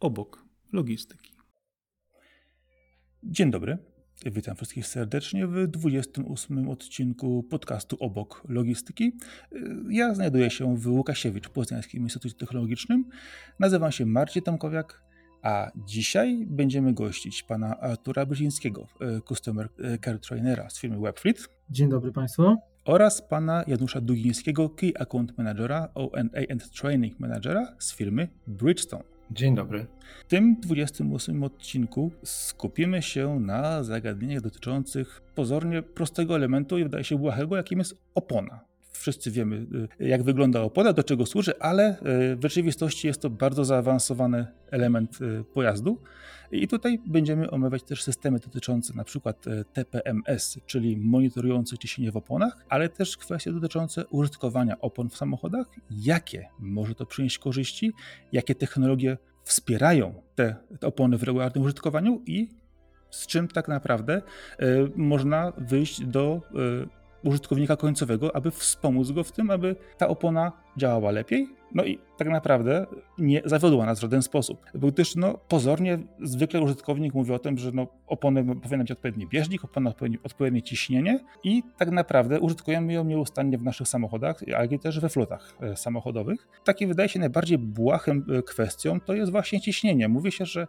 [0.00, 1.32] obok logistyki.
[3.22, 3.78] Dzień dobry.
[4.26, 9.12] Witam wszystkich serdecznie w 28 odcinku podcastu Obok Logistyki.
[9.90, 13.04] Ja znajduję się w Łukasiewicz, w Poznańskim Instytucie Technologicznym.
[13.60, 15.02] Nazywam się Marcin Tomkowiak,
[15.42, 18.86] a dzisiaj będziemy gościć pana Artura Brzezińskiego,
[19.28, 19.68] Customer
[20.04, 21.48] Care Trainera z firmy Webfleet.
[21.70, 27.94] Dzień dobry Państwu oraz pana Janusza Dugińskiego, Key Account Managera, O&A and Training Managera z
[27.94, 29.17] firmy Bridgestone.
[29.30, 29.86] Dzień dobry.
[30.20, 37.18] W tym 28 odcinku skupimy się na zagadnieniach dotyczących pozornie prostego elementu i wydaje się
[37.18, 38.60] błahego, jakim jest opona.
[38.92, 39.66] Wszyscy wiemy,
[40.00, 41.98] y, jak wygląda opona, do czego służy, ale
[42.32, 46.02] y, w rzeczywistości jest to bardzo zaawansowany element y, pojazdu.
[46.52, 52.64] I tutaj będziemy omawiać też systemy dotyczące na przykład TPMS, czyli monitorujące ciśnienie w oponach,
[52.68, 57.92] ale też kwestie dotyczące użytkowania opon w samochodach, jakie może to przynieść korzyści,
[58.32, 62.22] jakie technologie wspierają te, te opony w regularnym użytkowaniu?
[62.26, 62.48] I
[63.10, 64.22] z czym tak naprawdę
[64.62, 66.40] y, można wyjść do
[66.84, 71.48] y, użytkownika końcowego, aby wspomóc go w tym, aby ta opona działała lepiej.
[71.74, 72.86] No i tak naprawdę
[73.18, 74.66] nie zawiodła nas w żaden sposób.
[74.74, 79.26] Był też no, pozornie, zwykle użytkownik mówi o tym, że no, opony powinna mieć odpowiedni
[79.26, 84.78] bieżnik, opona odpowiednie, odpowiednie ciśnienie i tak naprawdę użytkujemy ją nieustannie w naszych samochodach, i
[84.78, 86.48] też we flotach e, samochodowych.
[86.64, 90.08] Taki wydaje się najbardziej błahym e, kwestią to jest właśnie ciśnienie.
[90.08, 90.66] Mówi się, że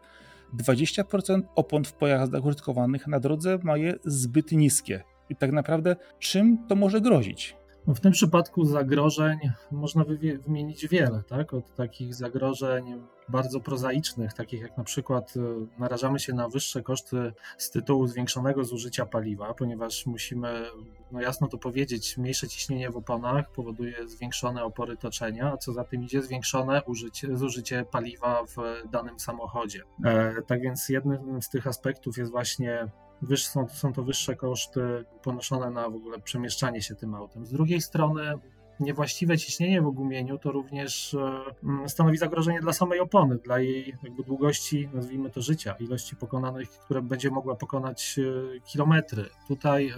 [0.58, 5.04] 20% opon w pojazdach użytkowanych na drodze ma je zbyt niskie.
[5.30, 7.60] I tak naprawdę czym to może grozić?
[7.88, 9.40] No w tym przypadku zagrożeń
[9.72, 10.06] można
[10.44, 11.54] wymienić wiele, tak?
[11.54, 15.40] Od takich zagrożeń bardzo prozaicznych, takich jak na przykład y,
[15.80, 20.66] narażamy się na wyższe koszty z tytułu zwiększonego zużycia paliwa, ponieważ musimy
[21.12, 25.84] no jasno to powiedzieć, mniejsze ciśnienie w oponach powoduje zwiększone opory toczenia, a co za
[25.84, 29.84] tym idzie zwiększone użycie, zużycie paliwa w danym samochodzie.
[30.06, 32.92] E, tak więc jednym z tych aspektów jest właśnie
[33.38, 37.46] są, są to wyższe koszty ponoszone na w ogóle przemieszczanie się tym autem.
[37.46, 38.34] Z drugiej strony
[38.80, 44.90] niewłaściwe ciśnienie w ogumieniu to również e, stanowi zagrożenie dla samej opony, dla jej długości,
[44.94, 49.30] nazwijmy to życia, ilości pokonanych, które będzie mogła pokonać e, kilometry.
[49.48, 49.94] Tutaj e,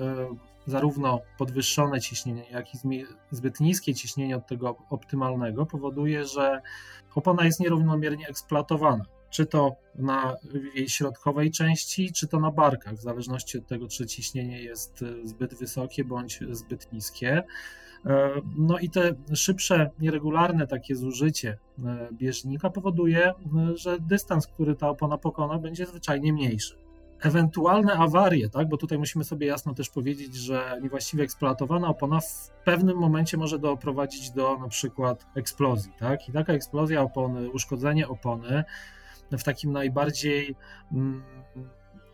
[0.68, 2.78] zarówno podwyższone ciśnienie, jak i
[3.32, 6.62] zbyt niskie ciśnienie od tego optymalnego powoduje, że
[7.16, 10.36] opona jest nierównomiernie eksploatowana czy to na
[10.76, 15.28] jej środkowej części, czy to na barkach, w zależności od tego, czy ciśnienie jest e,
[15.28, 17.44] zbyt wysokie bądź zbyt niskie.
[18.06, 23.34] E, no i te szybsze, nieregularne takie zużycie e, bieżnika powoduje,
[23.76, 26.76] że dystans, który ta opona pokona, będzie zwyczajnie mniejszy.
[27.22, 32.52] Ewentualne awarie, tak, bo tutaj musimy sobie jasno też powiedzieć, że niewłaściwie eksploatowana opona w
[32.66, 38.64] pewnym momencie może doprowadzić do na przykład eksplozji, tak, i taka eksplozja opony, uszkodzenie opony
[39.38, 40.56] w takim najbardziej
[40.92, 41.24] mm,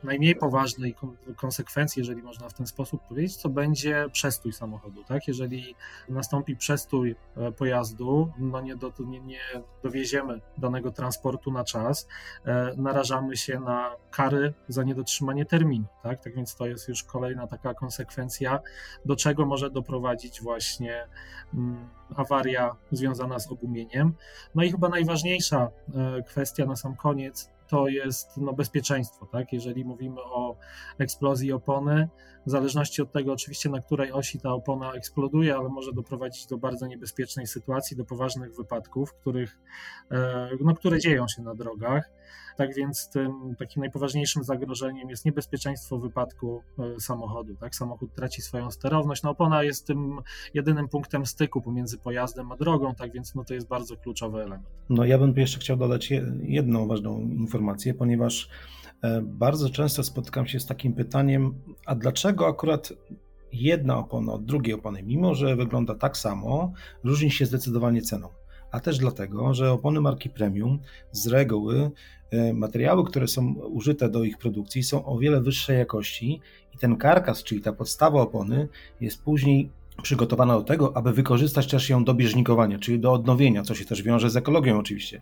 [0.04, 0.96] najmniej poważnej
[1.36, 5.04] konsekwencji, jeżeli można w ten sposób powiedzieć, to będzie przestój samochodu.
[5.04, 5.28] Tak?
[5.28, 5.76] Jeżeli
[6.10, 9.40] nastąpi przestój e, pojazdu, no nie, do, nie, nie
[9.84, 12.08] dowieziemy danego transportu na czas,
[12.46, 15.86] e, narażamy się na kary za niedotrzymanie terminu.
[16.04, 16.24] Tak?
[16.24, 18.60] tak więc to jest już kolejna taka konsekwencja,
[19.06, 21.08] do czego może doprowadzić właśnie
[21.54, 24.14] mm, awaria związana z ogumieniem.
[24.56, 29.26] No i chyba najważniejsza e, kwestia na sam koniec to jest no, bezpieczeństwo.
[29.32, 29.54] Tak?
[29.54, 30.56] Jeżeli mówimy o
[30.98, 32.10] eksplozji opony,
[32.48, 36.58] w zależności od tego oczywiście na której osi ta opona eksploduje, ale może doprowadzić do
[36.58, 39.58] bardzo niebezpiecznej sytuacji, do poważnych wypadków, których,
[40.12, 42.12] e, no, które dzieją się na drogach.
[42.58, 47.56] Tak więc tym takim najpoważniejszym zagrożeniem jest niebezpieczeństwo wypadku e, samochodu.
[47.56, 47.76] Tak?
[47.76, 49.24] Samochód traci swoją sterowność.
[49.24, 50.20] No, opona jest tym
[50.54, 54.68] jedynym punktem styku pomiędzy pojazdem a drogą, tak więc no, to jest bardzo kluczowy element.
[54.90, 58.50] No ja bym jeszcze chciał dodać jedną ważną informację, ponieważ
[59.24, 61.54] bardzo często spotykam się z takim pytaniem,
[61.86, 62.94] a dlaczego akurat
[63.54, 68.30] jedna opona od drugiej opony, mimo że wygląda tak samo, różni się zdecydowanie ceną
[68.72, 70.80] a też dlatego, że opony marki premium
[71.12, 71.92] z reguły
[72.32, 76.42] e, materiały, które są użyte do ich produkcji są o wiele wyższej jakości
[76.76, 78.68] i ten karkas, czyli ta podstawa opony
[79.02, 79.72] jest później
[80.02, 84.04] przygotowana do tego, aby wykorzystać też ją do bieżnikowania, czyli do odnowienia, co się też
[84.04, 85.22] wiąże z ekologią oczywiście.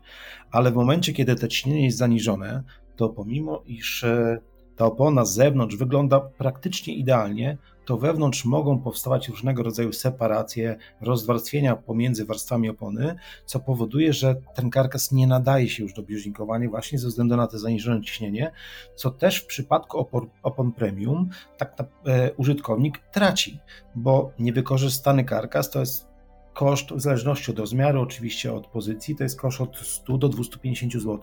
[0.52, 2.64] Ale w momencie, kiedy to ciśnienie jest zaniżone,
[2.96, 4.38] to pomimo iż e,
[4.76, 11.76] ta opona z zewnątrz wygląda praktycznie idealnie, to wewnątrz mogą powstawać różnego rodzaju separacje, rozwarstwienia
[11.76, 13.16] pomiędzy warstwami opony,
[13.46, 17.48] co powoduje, że ten karkas nie nadaje się już do bieżnikowania właśnie ze względu na
[17.48, 18.52] to zaniżone ciśnienie,
[18.96, 23.60] co też w przypadku opor, opon premium tak na, e, użytkownik traci,
[23.96, 26.16] bo niewykorzystany karkas to jest
[26.54, 30.94] koszt w zależności od rozmiaru, oczywiście od pozycji, to jest koszt od 100 do 250
[30.94, 31.20] zł.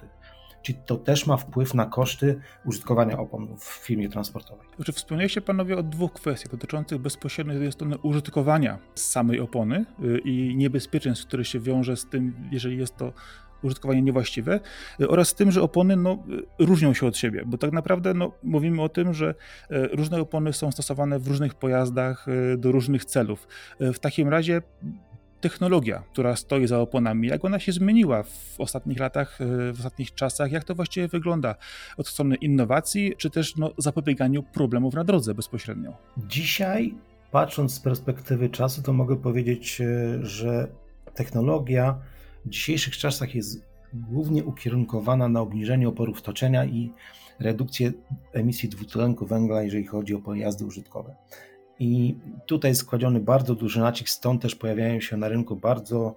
[0.63, 4.67] Czy to też ma wpływ na koszty użytkowania opon w firmie transportowej?
[4.77, 10.57] Znaczy, wspomnieliście panowie o dwóch kwestiach dotyczących bezpośrednio z strony użytkowania samej opony y, i
[10.57, 13.13] niebezpieczeństw, które się wiąże z tym, jeżeli jest to
[13.63, 14.61] użytkowanie niewłaściwe
[15.01, 16.19] y, oraz z tym, że opony no,
[16.61, 19.35] y, różnią się od siebie, bo tak naprawdę no, mówimy o tym, że
[19.71, 22.27] różne opony są stosowane w różnych pojazdach
[22.59, 23.49] do różnych celów.
[23.81, 24.63] W takim razie
[25.43, 30.15] technologia, która stoi za oponami, jak ona się zmieniła w ostatnich latach, e, w ostatnich
[30.15, 31.55] czasach, jak to właściwie wygląda
[31.97, 35.97] od strony innowacji, czy też no, zapobieganiu problemów na drodze bezpośrednio.
[36.29, 36.95] Dzisiaj,
[37.31, 40.69] patrząc z perspektywy czasu, to mogę powiedzieć, e, że
[41.15, 41.99] technologia
[42.45, 46.91] w dzisiejszych czasach jest głównie ukierunkowana na obniżenie oporów toczenia i
[47.41, 47.93] redukcję
[48.33, 51.15] emisji dwutlenku węgla, jeżeli chodzi o pojazdy użytkowe.
[51.83, 56.15] I tutaj jest składziony bardzo duży nacisk, stąd też pojawiają się na rynku bardzo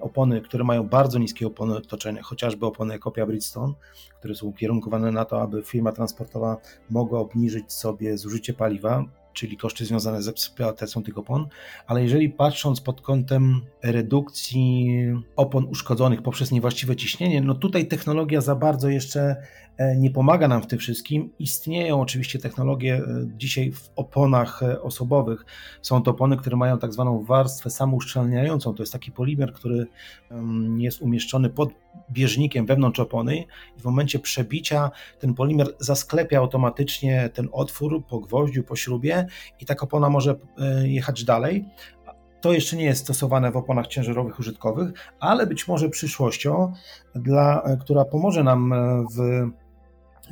[0.00, 3.74] opony, które mają bardzo niskie opony otoczenia, chociażby opony kopia Bridgestone,
[4.18, 6.56] które są ukierunkowane na to, aby firma transportowa
[6.90, 9.04] mogła obniżyć sobie zużycie paliwa,
[9.34, 11.46] czyli koszty związane z eksploatacją tych opon,
[11.86, 14.96] ale jeżeli patrząc pod kątem redukcji
[15.36, 19.36] opon uszkodzonych poprzez niewłaściwe ciśnienie, no tutaj technologia za bardzo jeszcze
[19.76, 21.30] e, nie pomaga nam w tym wszystkim.
[21.38, 25.44] Istnieją oczywiście technologie e, dzisiaj w oponach e, osobowych.
[25.82, 28.74] Są to opony, które mają tak zwaną warstwę samouszczelniającą.
[28.74, 29.86] To jest taki polimer, który
[30.78, 33.36] jest umieszczony pod bieżnikiem wewnątrz opony
[33.76, 39.26] i w momencie przebicia ten polimer zasklepia automatycznie ten otwór po gwoździu, po śrubie
[39.60, 41.64] i ta opona może e, jechać dalej.
[42.40, 46.72] To jeszcze nie jest stosowane w oponach ciężarowych użytkowych, ale być może przyszłością,
[47.14, 49.48] dla, e, która pomoże nam e, w,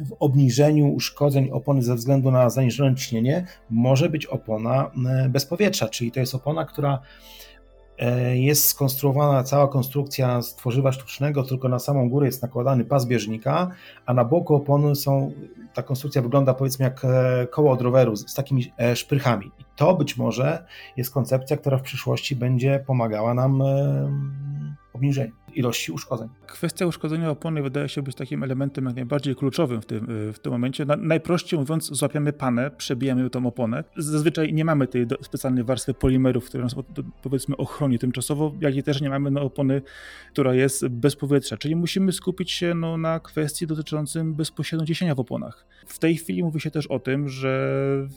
[0.09, 4.91] w obniżeniu uszkodzeń opony ze względu na zaniżone ciśnienie, może być opona
[5.29, 6.99] bez powietrza, czyli to jest opona, która
[8.35, 13.71] jest skonstruowana cała konstrukcja z tworzywa sztucznego, tylko na samą górę jest nakładany pas bieżnika,
[14.07, 15.33] a na boku opony są,
[15.75, 19.47] ta konstrukcja wygląda powiedzmy jak e, koło od roweru z, z takimi e, szprychami.
[19.59, 20.65] I to być może
[20.97, 23.63] jest koncepcja, która w przyszłości będzie pomagała nam
[24.93, 26.29] obniżeniu ilości uszkodzeń.
[26.47, 30.53] Kwestia uszkodzenia opony wydaje się być takim elementem jak najbardziej kluczowym w tym, w tym
[30.53, 30.85] momencie.
[30.85, 33.85] Na, najprościej mówiąc, złapiamy panę, przebijamy tą oponę.
[33.97, 36.75] Zazwyczaj nie mamy tej specjalnej warstwy polimerów, która nas
[37.23, 39.83] powiedzmy ochroni tymczasowo, jak i też nie mamy no, opony,
[40.33, 41.57] która jest bez powietrza.
[41.57, 45.67] Czyli musimy skupić się no, na kwestii dotyczącym bezpośrednio ciśnienia w oponach.
[45.87, 48.09] W tej chwili mówi się też o tym, że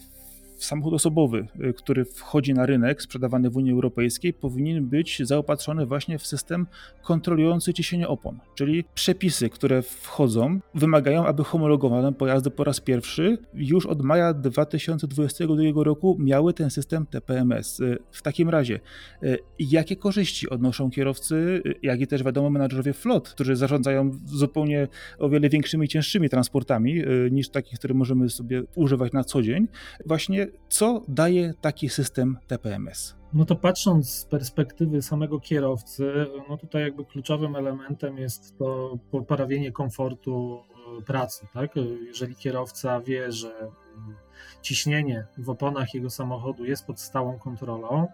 [0.57, 6.19] samochód osobowy, y, który wchodzi na rynek sprzedawany w Unii Europejskiej, powinien być zaopatrzony właśnie
[6.19, 6.67] w system
[7.03, 8.39] kontrolujący ciśnienie opon.
[8.55, 15.83] Czyli przepisy, które wchodzą, wymagają, aby homologowane pojazdy po raz pierwszy już od maja 2022
[15.83, 17.79] roku miały ten system TPMS.
[17.79, 18.79] Y, w takim razie,
[19.23, 24.87] y, jakie korzyści odnoszą kierowcy, jak i też wiadomo menadżerowie flot, którzy zarządzają zupełnie
[25.19, 29.67] o wiele większymi, cięższymi transportami niż takich, które możemy sobie używać na co dzień,
[30.05, 33.15] właśnie co daje taki system TPMS?
[33.33, 39.71] No to patrząc z perspektywy samego kierowcy, no tutaj jakby kluczowym elementem jest to poprawienie
[39.71, 40.63] komfortu
[40.99, 41.75] e, pracy, tak?
[42.07, 44.15] Jeżeli kierowca wie, że mm,
[44.61, 48.07] ciśnienie w oponach jego samochodu jest pod stałą kontrolą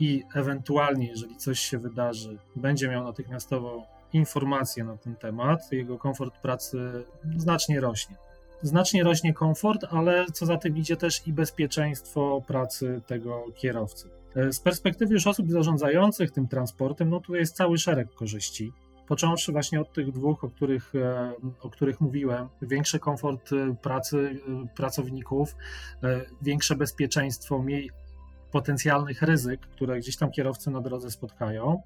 [0.00, 6.38] i ewentualnie, jeżeli coś się wydarzy, będzie miał natychmiastowo informację na ten temat, jego komfort
[6.38, 7.04] pracy
[7.36, 8.16] znacznie rośnie
[8.62, 14.10] znacznie rośnie komfort, ale co za tym idzie też i bezpieczeństwo pracy tego kierowcy.
[14.36, 18.72] E, z perspektywy już osób zarządzających tym transportem, no tu jest cały szereg korzyści.
[19.08, 24.40] Począwszy właśnie od tych dwóch, o których, e, o których mówiłem, większy komfort e, pracy
[24.76, 25.56] pracowników,
[26.42, 27.90] większe bezpieczeństwo, mniej
[28.52, 31.82] potencjalnych ryzyk, które gdzieś tam kierowcy na drodze spotkają.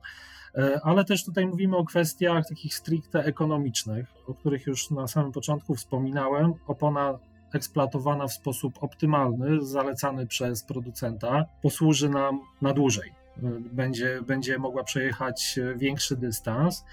[0.58, 5.32] E, ale też tutaj mówimy o kwestiach takich stricte ekonomicznych, o których już na samym
[5.32, 6.54] początku wspominałem.
[6.66, 7.18] Opona
[7.54, 13.10] eksploatowana w sposób optymalny, zalecany przez producenta, posłuży nam na dłużej.
[13.10, 13.42] E,
[13.72, 16.84] będzie, będzie mogła przejechać większy dystans.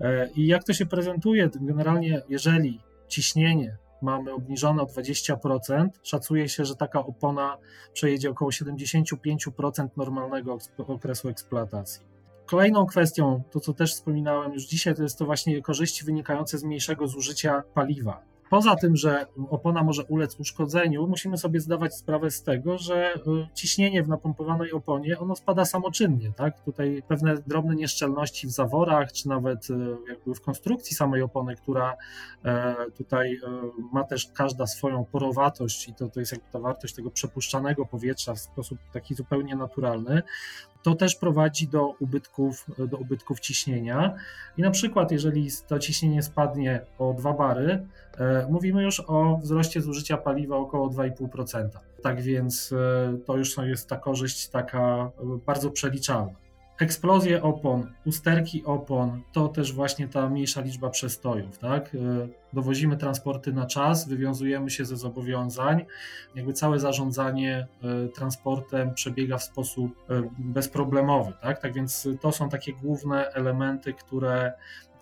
[0.00, 1.50] E, I jak to się prezentuje?
[1.60, 7.56] Generalnie, jeżeli ciśnienie mamy obniżone o 20%, szacuje się, że taka opona
[7.92, 12.17] przejedzie około 75% normalnego okresu eksploatacji.
[12.50, 16.64] Kolejną kwestią, to co też wspominałem już dzisiaj, to jest to właśnie korzyści wynikające z
[16.64, 18.22] mniejszego zużycia paliwa.
[18.50, 23.20] Poza tym, że opona może ulec uszkodzeniu, musimy sobie zdawać sprawę z tego, że y,
[23.54, 26.32] ciśnienie w napompowanej oponie ono spada samoczynnie.
[26.32, 26.64] Tak?
[26.64, 29.74] Tutaj pewne drobne nieszczelności w zaworach, czy nawet y,
[30.08, 31.96] jakby w konstrukcji samej opony, która
[32.44, 33.38] e, tutaj e,
[33.92, 38.34] ma też każda swoją porowatość i to, to jest jakby ta wartość tego przepuszczanego powietrza
[38.34, 40.22] w sposób taki zupełnie naturalny,
[40.82, 44.14] to też prowadzi do ubytków, do ubytków ciśnienia.
[44.56, 47.86] I na przykład, jeżeli to ciśnienie spadnie o 2 bary,
[48.18, 51.68] e, mówimy już o wzroście zużycia paliwa około 2,5%.
[52.02, 55.10] Tak więc e, to już jest ta korzyść taka
[55.46, 56.47] bardzo przeliczalna.
[56.78, 61.58] Eksplozje opon, usterki opon to też właśnie ta mniejsza liczba przestojów.
[61.58, 61.94] Tak?
[61.94, 61.98] E,
[62.52, 65.84] dowozimy transporty na czas, wywiązujemy się ze zobowiązań,
[66.34, 71.32] jakby całe zarządzanie e, transportem przebiega w sposób e, bezproblemowy.
[71.42, 71.60] Tak?
[71.60, 74.52] tak więc to są takie główne elementy, które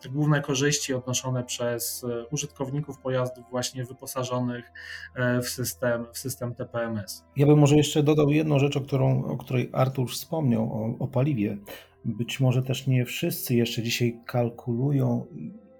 [0.09, 4.73] główne korzyści odnoszone przez e, użytkowników pojazdów właśnie wyposażonych
[5.15, 7.25] e, w system, w system TPMS.
[7.37, 11.09] Ja bym może jeszcze dodał jedną rzecz, o, którą, o której Artur wspomniał, o, o
[11.09, 11.59] paliwie.
[12.05, 15.27] Być może też nie wszyscy jeszcze dzisiaj kalkulują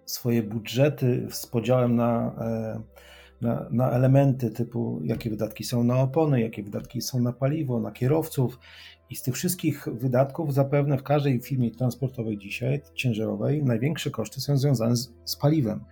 [0.05, 2.81] swoje budżety z podziałem na, e,
[3.41, 7.91] na, na, elementy typu jakie wydatki są na opony, jakie wydatki są na paliwo, na
[7.93, 8.59] kierowców
[9.11, 14.57] i z tych wszystkich wydatków zapewne w każdej firmie transportowej dzisiaj, ciężarowej, największe koszty są
[14.57, 15.85] związane z, z paliwem.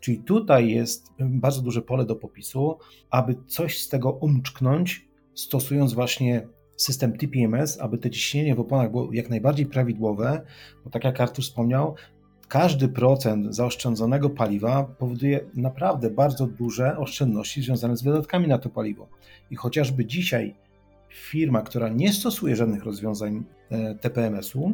[0.00, 2.78] Czyli tutaj jest bardzo duże pole do popisu,
[3.10, 9.12] aby coś z tego umczknąć, stosując właśnie system TPMS, aby te ciśnienie w oponach było
[9.12, 10.42] jak najbardziej prawidłowe,
[10.84, 11.94] bo tak jak Artur wspomniał,
[12.52, 19.08] każdy procent zaoszczędzonego paliwa powoduje naprawdę bardzo duże oszczędności związane z wydatkami na to paliwo.
[19.50, 20.54] I chociażby dzisiaj
[21.08, 24.72] firma, która nie stosuje żadnych rozwiązań e, TPMS-u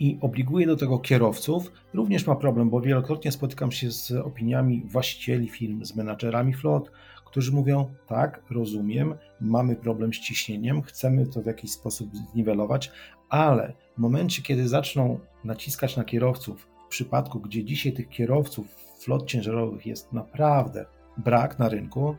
[0.00, 5.48] i obliguje do tego kierowców, również ma problem, bo wielokrotnie spotykam się z opiniami właścicieli
[5.48, 6.90] firm, z menadżerami flot,
[7.24, 12.90] którzy mówią: Tak, rozumiem, mamy problem z ciśnieniem, chcemy to w jakiś sposób zniwelować,
[13.28, 18.66] ale w momencie, kiedy zaczną naciskać na kierowców, w przypadku, gdzie dzisiaj tych kierowców
[18.98, 20.86] flot ciężarowych jest naprawdę
[21.16, 22.16] brak na rynku,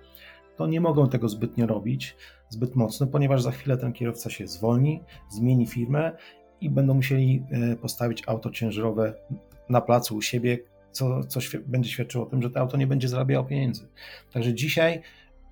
[0.55, 2.15] to nie mogą tego zbytnio robić,
[2.49, 6.11] zbyt mocno, ponieważ za chwilę ten kierowca się zwolni, zmieni firmę
[6.61, 9.13] i będą musieli e, postawić auto ciężarowe
[9.69, 10.59] na placu u siebie,
[10.91, 13.87] co, co będzie świadczyło o tym, że to auto nie będzie zarabiało pieniędzy.
[14.33, 15.01] Także dzisiaj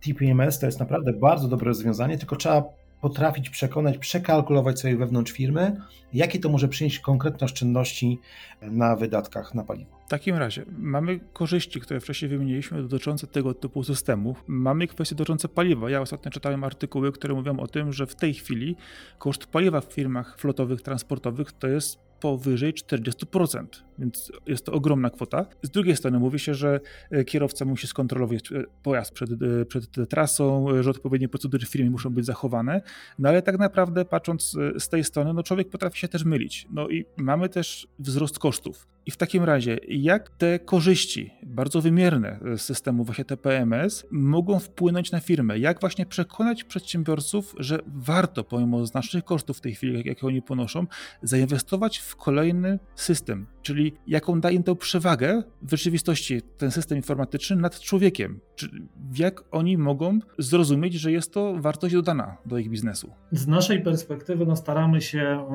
[0.06, 2.64] TPMS to jest naprawdę bardzo dobre rozwiązanie, tylko trzeba
[3.04, 5.82] potrafić przekonać, przekalkulować sobie wewnątrz firmy,
[6.14, 8.20] jakie to może przynieść konkretne oszczędności
[8.62, 10.00] na wydatkach na paliwo.
[10.06, 14.44] W takim razie mamy korzyści, które wcześniej wymieniliśmy dotyczące tego typu systemów.
[14.48, 15.90] Mamy kwestie dotyczące paliwa.
[15.90, 18.76] Ja ostatnio czytałem artykuły, które mówią o tym, że w tej chwili
[19.18, 23.66] koszt paliwa w firmach flotowych, transportowych to jest powyżej 40%,
[24.00, 25.46] więc jest to ogromna kwota.
[25.64, 26.80] Z drugiej strony mówi się, że
[27.12, 31.90] e, kierowca musi skontrolować e, pojazd przed, e, przed trasą, że odpowiednie procedury w firmie
[31.90, 32.82] muszą być zachowane,
[33.20, 36.68] no ale tak naprawdę patrząc z tej strony, no człowiek potrafi się też mylić.
[36.72, 38.88] No i mamy też wzrost kosztów.
[39.06, 45.12] I w takim razie, jak te korzyści, bardzo wymierne z systemu właśnie TPMS, mogą wpłynąć
[45.12, 45.60] na firmę?
[45.60, 50.88] Jak właśnie przekonać przedsiębiorców, że warto, pomimo znacznych kosztów w tej chwili, jakie oni ponoszą,
[51.24, 53.46] zainwestować w kolejny system?
[53.62, 58.40] Czyli jaką daje tę przewagę w rzeczywistości ten system informatyczny nad człowiekiem?
[58.56, 58.70] Czy
[59.18, 63.12] jak oni mogą zrozumieć, że jest to wartość dodana do ich biznesu?
[63.32, 65.46] Z naszej perspektywy no, staramy się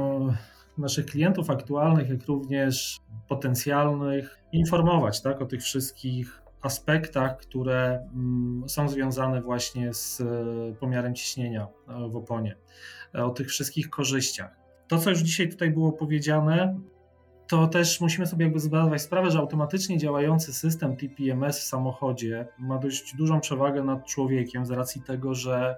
[0.78, 8.88] naszych klientów aktualnych, jak również potencjalnych, informować tak, o tych wszystkich aspektach, które mm, są
[8.88, 10.25] związane właśnie z e,
[10.80, 12.56] pomiarem ciśnienia e, w oponie,
[13.14, 14.56] e, o tych wszystkich korzyściach.
[14.88, 16.80] To, co już dzisiaj tutaj było powiedziane,
[17.49, 22.78] to też musimy sobie jakby zdawać sprawę, że automatycznie działający system TPMS w samochodzie ma
[22.78, 25.76] dość dużą przewagę nad człowiekiem z racji tego, że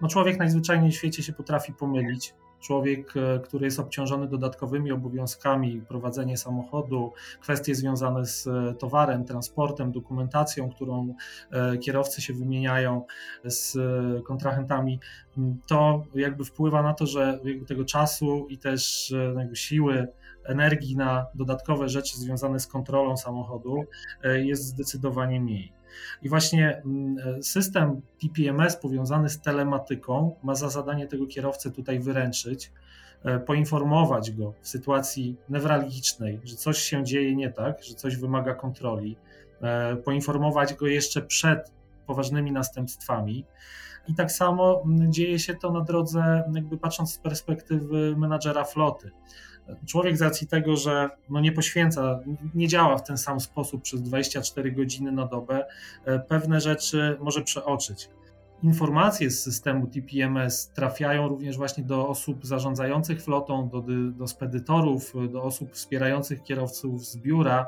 [0.00, 2.34] no człowiek najzwyczajniej w świecie się potrafi pomylić.
[2.60, 9.92] Człowiek, e, który jest obciążony dodatkowymi obowiązkami, prowadzenie samochodu, kwestie związane z e, towarem, transportem,
[9.92, 11.14] dokumentacją, którą
[11.50, 13.04] e, kierowcy się wymieniają
[13.44, 13.76] z
[14.24, 15.00] kontrahentami,
[15.66, 20.08] to jakby wpływa na to, że tego czasu i też jakby siły,
[20.44, 23.84] energii na dodatkowe rzeczy związane z kontrolą samochodu
[24.24, 25.72] jest zdecydowanie mniej.
[26.22, 32.72] I właśnie mm, system TPMS powiązany z telematyką ma za zadanie tego kierowcę tutaj wyręczyć,
[33.24, 38.54] e, poinformować go w sytuacji newralgicznej, że coś się dzieje nie tak, że coś wymaga
[38.54, 39.16] kontroli,
[39.62, 41.72] e, poinformować go jeszcze przed
[42.06, 43.44] poważnymi następstwami.
[44.08, 49.10] I tak samo mm, dzieje się to na drodze, jakby patrząc z perspektywy menadżera floty.
[49.86, 52.20] Człowiek z racji tego, że no nie poświęca,
[52.54, 55.66] nie działa w ten sam sposób przez 24 godziny na dobę,
[56.04, 58.08] e, pewne rzeczy może przeoczyć.
[58.62, 65.42] informacje z systemu TPMS trafiają również właśnie do osób zarządzających flotą, do, do spedytorów, do
[65.42, 67.66] osób wspierających kierowców z biura.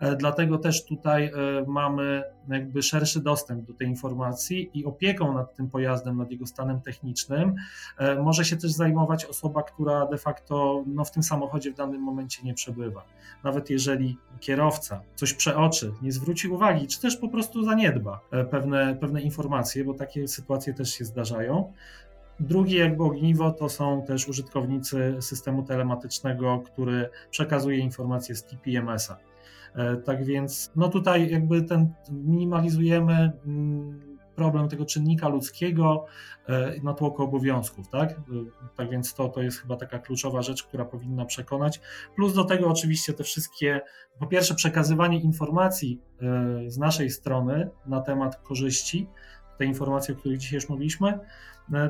[0.00, 1.32] E, dlatego też tutaj e,
[1.66, 6.80] mamy jakby szerszy dostęp do tej informacji i opieką nad tym pojazdem, nad jego stanem
[6.80, 7.54] technicznym
[7.98, 12.02] e, może się też zajmować osoba, która de facto no, w tym samochodzie w danym
[12.02, 13.04] momencie nie przebywa.
[13.44, 19.22] Nawet jeżeli kierowca coś przeoczy, nie zwróci uwagi, czy też po prostu zaniedba pewne, pewne
[19.22, 21.72] informacje, bo takie sytuacje też się zdarzają.
[22.40, 29.16] Drugie jakby ogniwo to są też użytkownicy systemu telematycznego, który przekazuje informacje z TPMS-a.
[29.74, 36.06] E, tak więc no tutaj jakby ten minimalizujemy mm, problem tego czynnika ludzkiego
[36.48, 38.10] e, na tłoku obowiązków, tak?
[38.10, 38.14] E,
[38.76, 41.80] tak więc to, to jest chyba taka kluczowa rzecz, która powinna przekonać.
[42.16, 43.80] Plus do tego oczywiście te wszystkie,
[44.18, 46.00] po pierwsze przekazywanie informacji
[46.66, 49.06] z naszej strony na temat korzyści,
[49.58, 51.18] te informacje, o których dzisiaj już mówiliśmy,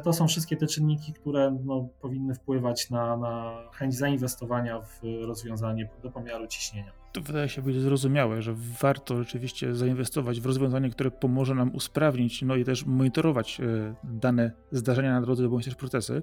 [0.03, 5.89] to są wszystkie te czynniki, które no, powinny wpływać na, na chęć zainwestowania w rozwiązanie
[6.03, 6.93] do pomiaru ciśnienia.
[7.17, 12.43] To wydaje się być zrozumiałe, że warto rzeczywiście zainwestować w rozwiązanie, które pomoże nam usprawnić,
[12.43, 16.23] no i też monitorować e, dane zdarzenia na drodze bądź też procesy,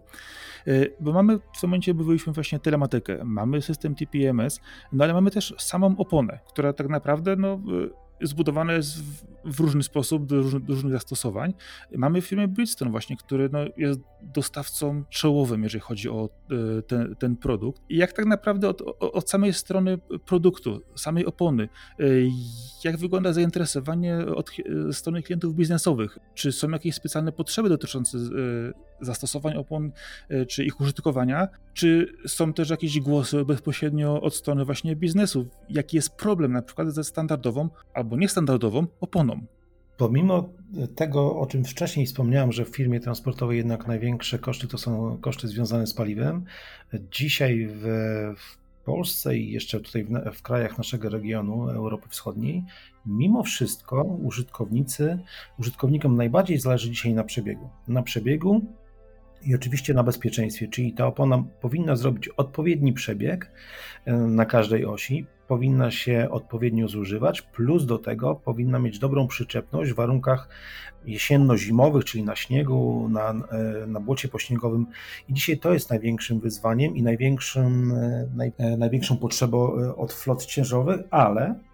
[0.67, 5.31] e, bo mamy w tym momencie byliśmy właśnie telematykę, mamy system TPMS, no ale mamy
[5.31, 7.59] też samą oponę, która tak naprawdę no,
[8.22, 11.53] zbudowane jest w, w różny sposób, do, różnych, do różnych zastosowań.
[11.96, 16.29] Mamy firmę Bridgestone właśnie, który no, jest dostawcą czołowym, jeżeli chodzi o
[16.79, 17.82] e, ten, ten produkt.
[17.89, 22.03] I jak tak naprawdę od, od samej strony produktu, samej opony, e,
[22.84, 24.51] jak wygląda zainteresowanie od
[24.91, 26.17] strony klientów biznesowych?
[26.34, 28.24] Czy są jakieś specjalne potrzeby dotyczące e,
[29.01, 29.91] zastosowań opon,
[30.48, 31.48] czy ich użytkowania?
[31.74, 35.48] Czy są też jakieś głosy bezpośrednio od strony właśnie biznesu?
[35.70, 37.70] Jaki jest problem na przykład ze standardową
[38.03, 39.45] albo niestandardową oponą?
[39.98, 40.50] Pomimo
[40.95, 45.48] tego, o czym wcześniej wspomniałem, że w firmie transportowej jednak największe koszty to są koszty
[45.48, 46.45] związane z paliwem,
[47.12, 47.83] dzisiaj w,
[48.38, 52.63] w Polsce i jeszcze tutaj w, w, krajach naszego regionu, Europy Wschodniej,
[53.05, 55.19] mimo wszystko użytkownicy,
[55.60, 57.69] użytkownikom najbardziej zależy dzisiaj na przebiegu.
[57.88, 58.62] Na przebiegu
[59.45, 63.51] i oczywiście na bezpieczeństwie, czyli ta opona powinna zrobić odpowiedni przebieg
[64.05, 69.91] e, na każdej osi, powinna się odpowiednio zużywać, plus do tego powinna mieć dobrą przyczepność
[69.91, 70.50] w warunkach
[71.05, 74.85] jesienno-zimowych, czyli na śniegu, na, e, na błocie pośniegowym.
[75.29, 81.00] I dzisiaj to jest największym wyzwaniem i największym, e, naj, największą potrzebą od flot ciężarowych,
[81.11, 81.73] ale E,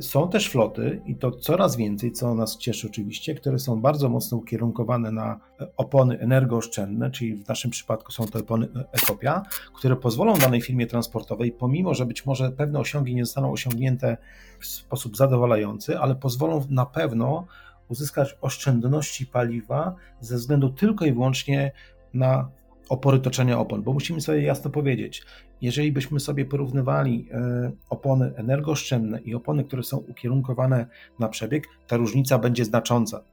[0.00, 4.38] są też floty, i to coraz więcej, co nas cieszy oczywiście, które są bardzo mocno
[4.38, 9.42] ukierunkowane na e, opony energooszczędne, czyli w naszym przypadku są to opony e, Ekopia,
[9.74, 14.16] które pozwolą danej firmie transportowej, pomimo że być może pewne osiągi nie zostaną osiągnięte
[14.60, 17.46] w sposób zadowalający, ale pozwolą na pewno
[17.88, 21.72] uzyskać oszczędności paliwa ze względu tylko i wyłącznie
[22.14, 22.48] na
[22.88, 25.22] opory toczenia opon, bo musimy sobie jasno powiedzieć,
[25.60, 30.86] jeżeli byśmy sobie porównywali e, opony energooszczędne i opony, które są ukierunkowane
[31.18, 33.24] na przebieg, ta różnica będzie znacząca.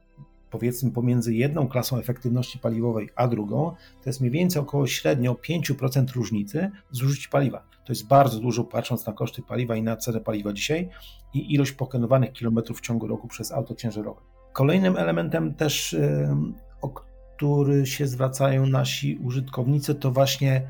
[0.50, 6.12] Powiedzmy pomiędzy jedną klasą efektywności paliwowej a drugą, to jest mniej więcej około średnio 5%
[6.14, 7.66] różnicy zużycia paliwa.
[7.84, 10.88] To jest bardzo dużo, patrząc na koszty paliwa i na cenę paliwa dzisiaj
[11.34, 14.20] i ilość pokonywanych kilometrów w ciągu roku przez auto ciężarowe.
[14.52, 16.36] Kolejnym elementem też, e,
[16.82, 16.88] o
[17.36, 20.68] który się zwracają nasi użytkownicy, to właśnie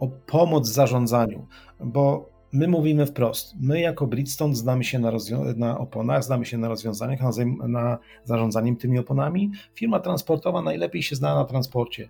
[0.00, 1.46] o pomoc w zarządzaniu,
[1.80, 5.12] bo my mówimy wprost, my jako Bridgestone znamy się na,
[5.56, 7.20] na oponach, znamy się na rozwiązaniach,
[7.68, 9.50] na, na tymi oponami.
[9.74, 12.08] Firma transportowa najlepiej się zna na transporcie.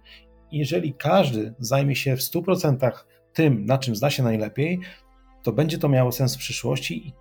[0.53, 2.91] Jeżeli każdy zajmie się w 100%
[3.33, 4.81] tym, na czym zna się najlepiej,
[5.43, 7.13] to będzie to miało sens w przyszłości i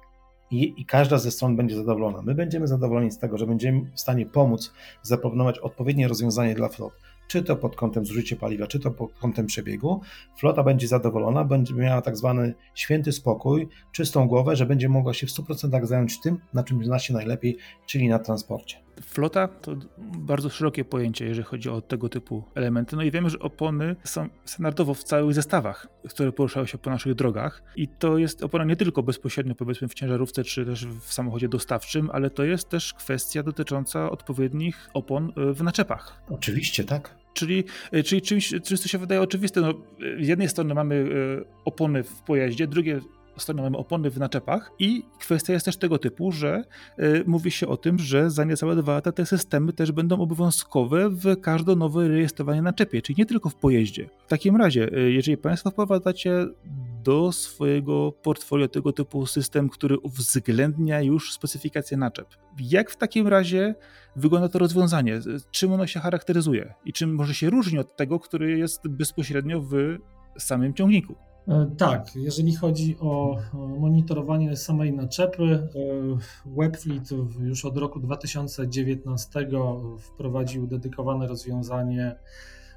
[0.52, 2.22] i, i, każda ze stron będzie zadowolona.
[2.22, 6.94] My będziemy zadowoleni z tego, że będziemy w stanie pomóc zaproponować odpowiednie rozwiązanie dla flot
[7.28, 10.02] czy to pod kątem zużycia paliwa, czy to pod kątem przebiegu,
[10.40, 15.28] flota będzie zadowolona, będzie miała tak zwany święty spokój, czystą głowę, że będzie mogła się
[15.28, 18.87] w 100% zająć tym, na czym zna się najlepiej, czyli na transporcie.
[19.02, 19.76] Flota to
[20.18, 22.96] bardzo szerokie pojęcie, jeżeli chodzi o tego typu elementy.
[22.96, 27.14] No i wiemy, że opony są standardowo w całych zestawach, które poruszały się po naszych
[27.14, 27.64] drogach.
[27.76, 32.10] I to jest opona nie tylko bezpośrednio, powiedzmy, w ciężarówce czy też w samochodzie dostawczym,
[32.14, 36.22] ale to jest też kwestia dotycząca odpowiednich opon w naczepach.
[36.30, 37.16] Oczywiście, tak.
[37.34, 37.64] Czyli,
[38.06, 39.62] czyli czymś, czymś, co się wydaje oczywiste.
[39.62, 39.74] No,
[40.22, 40.96] z jednej strony mamy
[41.42, 43.00] e, opony w pojeździe, drugie
[43.42, 46.64] stronie mamy opony w naczepach i kwestia jest też tego typu, że
[47.00, 51.10] y, mówi się o tym, że za niecałe dwa lata te systemy też będą obowiązkowe
[51.10, 54.10] w każde nowe rejestrowanie naczepie, czyli nie tylko w pojeździe.
[54.26, 56.46] W takim razie, y, jeżeli Państwo wprowadzacie
[57.04, 62.28] do swojego portfolio tego typu system, który uwzględnia już specyfikację naczep.
[62.60, 63.76] Jak w takim razie
[64.16, 65.20] wygląda to rozwiązanie?
[65.52, 69.98] Czym ono się charakteryzuje i czym może się różni od tego, który jest bezpośrednio w
[70.38, 71.16] samym ciągniku?
[71.48, 75.70] E, tak, jeżeli chodzi o monitorowanie samej naczepy, e,
[76.46, 79.48] Webfleet już od roku 2019
[80.00, 82.16] wprowadził dedykowane rozwiązanie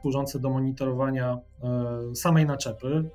[0.00, 3.11] służące do monitorowania e, samej naczepy,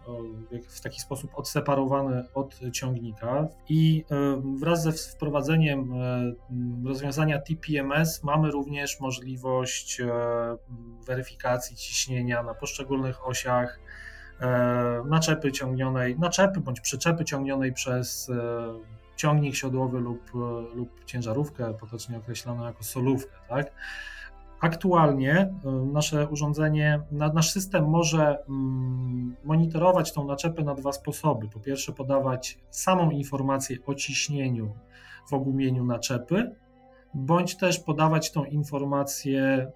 [0.68, 3.48] w taki sposób odseparowany od ciągnika.
[3.70, 4.06] I
[4.60, 5.94] wraz ze wprowadzeniem
[6.86, 10.02] rozwiązania TPMS mamy również możliwość
[11.06, 13.80] weryfikacji ciśnienia na poszczególnych osiach
[15.06, 18.36] naczepy ciągnionej, naczepy bądź przyczepy ciągnionej przez e,
[19.16, 23.36] ciągnik siodłowy lub, e, lub ciężarówkę, potocznie określoną jako solówkę.
[23.50, 23.72] Tak?
[24.62, 25.54] Aktualnie
[25.94, 31.48] nasze urządzenie, nasz system może mm, monitorować tą naczepę na dwa sposoby.
[31.48, 34.74] Po pierwsze, podawać samą informację o ciśnieniu
[35.30, 36.56] w ogumieniu naczepy,
[37.16, 39.72] bądź też podawać tą informację e,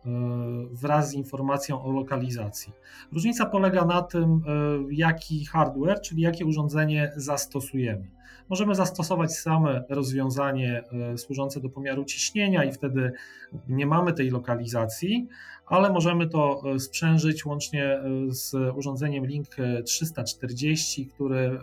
[0.71, 2.73] wraz z informacją o lokalizacji.
[3.11, 4.39] Różnica polega na tym, e,
[4.91, 8.18] jaki hardware, czyli jakie urządzenie zastosujemy.
[8.49, 13.11] Możemy zastosować same rozwiązanie e, służące do pomiaru ciśnienia i wtedy
[13.67, 15.27] nie mamy tej lokalizacji,
[15.65, 19.47] ale możemy to sprzężyć łącznie z urządzeniem Link
[19.85, 21.59] 340, które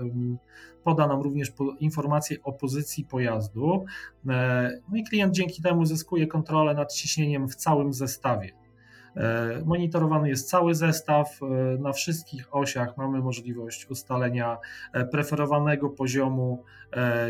[0.87, 3.85] poda nam również informacje o pozycji pojazdu.
[4.29, 8.66] E, no i klient dzięki temu zyskuje kontrolę nad ciśnieniem w całym zestawie.
[9.17, 11.39] E, monitorowany jest cały zestaw.
[11.43, 11.47] E,
[11.79, 14.59] na wszystkich osiach mamy możliwość ustalenia
[15.11, 16.65] preferowanego poziomu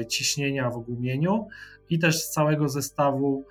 [0.08, 1.48] ciśnienia w ogumieniu
[1.90, 3.44] i też z całego zestawu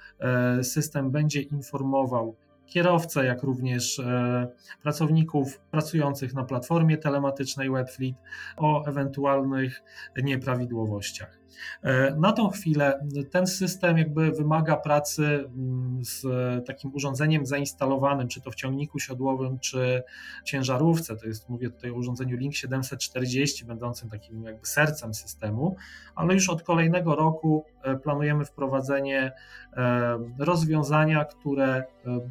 [0.61, 4.47] system będzie informował kierowcę, jak również e,
[4.81, 8.15] pracowników pracujących na platformie telematycznej Webfleet
[8.57, 9.83] o ewentualnych
[10.23, 11.39] nieprawidłowościach.
[11.83, 16.25] E, na tą chwilę ten system jakby wymaga pracy mm, z
[16.67, 20.03] takim urządzeniem zainstalowanym, czy to w ciągniku siodłowym, czy
[20.43, 21.15] ciężarówce.
[21.15, 25.75] To jest, mówię tutaj o urządzeniu Link 740, będącym takim jakby sercem systemu,
[26.15, 29.31] ale już od kolejnego roku e, planujemy wprowadzenie
[29.73, 31.83] e, rozwiązania, które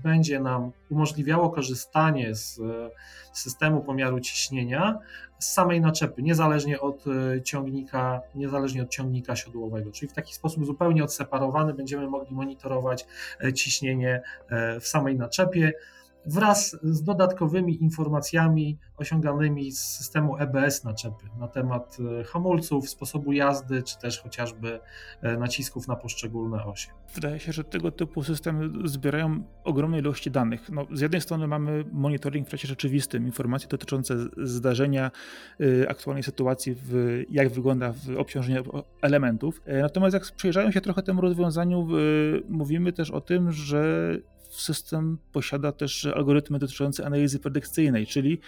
[0.03, 2.61] będzie nam umożliwiało korzystanie z
[3.33, 4.99] systemu pomiaru ciśnienia
[5.45, 9.93] z samej naczepy, niezależnie od e, ciągnika, niezależnie od ciągnika siodłowego.
[9.93, 13.07] Czyli w taki sposób zupełnie odseparowany będziemy mogli monitorować
[13.45, 15.73] e, ciśnienie e, w samej naczepie
[16.27, 23.83] wraz z dodatkowymi informacjami osiąganymi z systemu EBS naczepy na temat e, hamulców, sposobu jazdy,
[23.83, 24.81] czy też chociażby
[25.23, 26.91] e, nacisków na poszczególne osie.
[27.15, 30.71] Wydaje się, że tego typu systemy zbierają ogromne ilości danych.
[30.71, 35.11] No, z jednej strony mamy monitoring w czasie rzeczywistym, informacje dotyczące zdarzenia,
[35.61, 38.63] e, aktualnej sytuacji, w, jak wygląda obciążenie
[39.03, 39.63] elementów.
[39.83, 41.89] Natomiast jak przyjrzają się trochę temu rozwiązaniu,
[42.49, 43.85] mówimy też o tym, że
[44.61, 48.39] system posiada też algorytmy dotyczące analizy predykcyjnej, czyli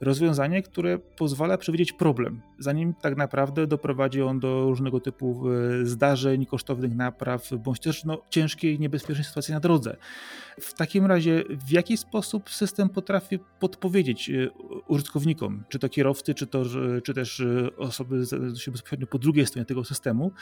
[0.00, 6.46] rozwiązanie, które pozwala przewidzieć problem, zanim tak naprawdę doprowadzi on do różnego typu e, zdarzeń,
[6.46, 9.96] kosztownych napraw, bądź też no, ciężkiej, niebezpiecznej sytuacji na drodze.
[10.60, 14.50] W takim razie, w jaki sposób system potrafi podpowiedzieć e,
[14.88, 16.62] użytkownikom, czy to kierowcy, czy, to,
[17.04, 18.22] czy też e, osoby
[18.72, 20.32] bezpośrednio po drugiej stronie tego systemu,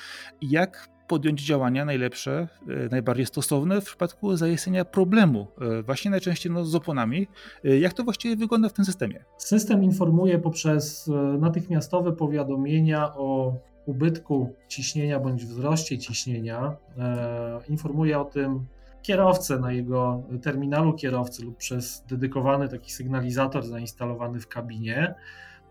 [0.42, 2.48] jak podjąć działania najlepsze,
[2.90, 5.46] najbardziej stosowne w przypadku zaistnienia problemu,
[5.86, 7.26] właśnie najczęściej no, z oponami.
[7.64, 9.24] Jak to właściwie wygląda w tym systemie?
[9.38, 13.54] System informuje poprzez e, natychmiastowe powiadomienia o
[13.86, 16.76] ubytku ciśnienia bądź wzroście ciśnienia.
[16.98, 18.66] E, informuje o tym
[19.02, 25.14] kierowcę na jego terminalu kierowcy lub przez dedykowany taki sygnalizator zainstalowany w kabinie,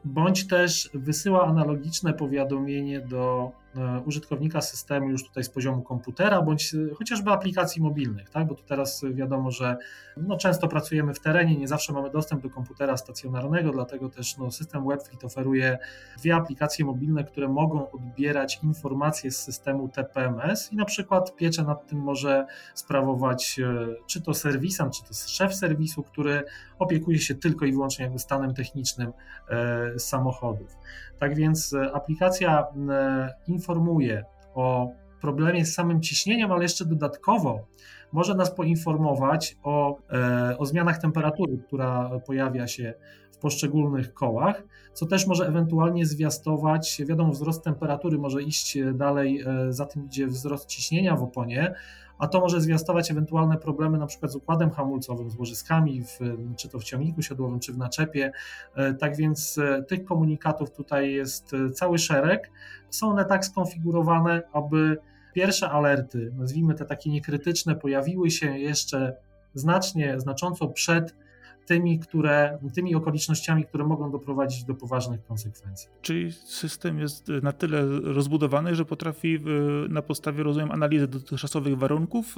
[0.06, 3.63] bądź też wysyła analogiczne powiadomienie do E,
[4.06, 8.48] użytkownika systemu już tutaj z poziomu komputera, bądź e, chociażby aplikacji mobilnych, tak?
[8.48, 9.78] bo tu teraz wiadomo, że
[10.18, 14.52] no, często pracujemy w terenie, nie zawsze mamy dostęp do komputera stacjonarnego, dlatego też no,
[14.52, 15.78] system WebFleet oferuje
[16.18, 21.88] dwie aplikacje mobilne, które mogą odbierać informacje z systemu TPMS i na przykład pieczę nad
[21.88, 26.44] tym może sprawować e, czy to serwisant, czy to szef serwisu, który
[26.80, 29.14] opiekuje się tylko i wyłącznie jakby stanem technicznym
[29.98, 30.78] samochodów.
[31.24, 32.68] Tak więc aplikacja
[33.48, 37.68] informuje o problemie z samym ciśnieniem, ale jeszcze dodatkowo
[38.12, 42.94] może nas poinformować o, e, o zmianach temperatury, która pojawia się
[43.32, 49.74] w poszczególnych kołach, co też może ewentualnie zwiastować, wiadomo, wzrost temperatury może iść dalej, e,
[49.74, 51.74] za tym idzie wzrost ciśnienia w oponie,
[52.24, 56.20] a to może zwiastować ewentualne problemy na przykład z układem hamulcowym, z łożyskami, w,
[56.58, 58.32] czy to w ciągniku siodłowym, czy w naczepie.
[58.76, 62.52] E, tak więc e, tych komunikatów tutaj jest e, cały szereg.
[62.90, 64.98] Są one tak skonfigurowane, aby
[65.34, 69.16] pierwsze alerty, nazwijmy te takie niekrytyczne, pojawiły się jeszcze
[69.54, 71.16] znacznie, znacząco przed
[71.68, 75.90] tymi, które, tymi okolicznościami, które mogą doprowadzić do poważnych konsekwencji.
[76.02, 79.40] Czyli system jest na tyle rozbudowany, że potrafi
[79.90, 82.36] na podstawie, rozumiem, analizy dotychczasowych warunków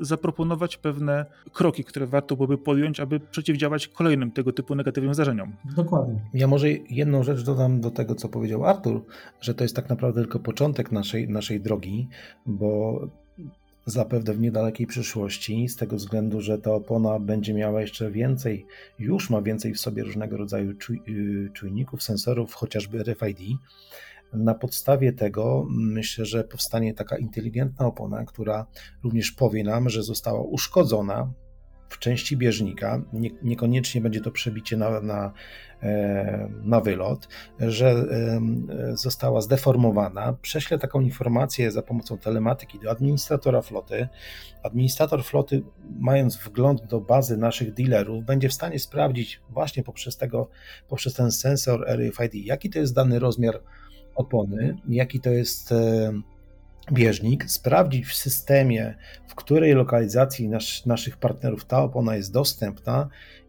[0.00, 5.52] y, zaproponować pewne kroki, które warto byłoby podjąć, aby przeciwdziałać kolejnym tego typu negatywnym zdarzeniom.
[5.76, 6.20] Dokładnie.
[6.34, 9.04] Ja może jedną rzecz dodam do tego, co powiedział Artur,
[9.40, 12.08] że to jest tak naprawdę tylko początek naszej, naszej drogi,
[12.46, 13.00] bo
[13.86, 18.66] zapewne w niedalekiej przyszłości, z tego względu, że ta opona będzie miała jeszcze więcej,
[18.98, 20.70] już ma więcej w sobie różnego rodzaju
[21.08, 23.38] y, czujników, sensorów, chociażby RFID.
[24.32, 28.66] Na podstawie tego myślę, że powstanie taka inteligentna opona, która
[29.04, 31.32] również powie nam, że została uszkodzona
[31.88, 35.32] w części bieżnika, nie, niekoniecznie będzie to przebicie na, na,
[35.82, 37.28] e, na wylot,
[37.60, 38.04] że
[38.94, 44.08] została zdeformowana, prześlę taką informację za pomocą telematyki do administratora floty.
[44.62, 45.62] Administrator floty,
[45.98, 50.48] mając wgląd do bazy naszych dealerów, będzie w stanie sprawdzić właśnie poprzez, tego,
[50.88, 53.62] poprzez ten sensor RFID, jaki to jest dany rozmiar
[54.14, 55.74] opony, jaki to jest
[56.92, 58.94] bieżnik, sprawdzić w systemie,
[59.26, 63.08] w której lokalizacji nasz, naszych partnerów ta opona jest dostępna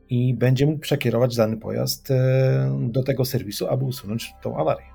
[0.10, 4.86] i będzie mógł przekierować dany pojazd e, do tego serwisu, aby usunąć tą awarię.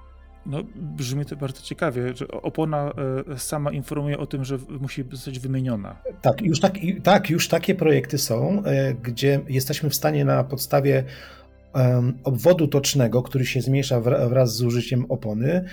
[0.47, 2.93] No, brzmi to bardzo ciekawie, że opona
[3.33, 5.97] e, sama informuje o tym, że musi zostać wymieniona.
[6.23, 11.05] Tak, już, tak, tak, już takie projekty są, e, gdzie jesteśmy w stanie na podstawie
[12.25, 15.65] obwodu tocznego, który się zmniejsza wraz z użyciem opony,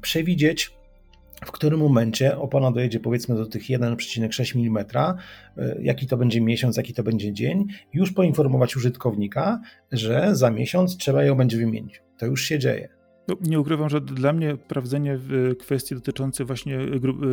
[0.00, 0.74] przewidzieć
[1.44, 4.86] w którym momencie opona dojedzie powiedzmy do tych 1,6 mm,
[5.56, 9.60] e, jaki to będzie miesiąc, jaki to będzie dzień, już poinformować użytkownika,
[9.92, 12.02] że za miesiąc trzeba ją będzie wymienić.
[12.18, 13.01] To już się dzieje.
[13.28, 15.18] No, nie ukrywam, że dla mnie sprawdzenie
[15.58, 16.78] kwestii dotyczących właśnie